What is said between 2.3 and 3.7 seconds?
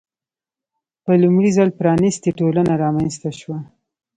ټولنه رامنځته شوه.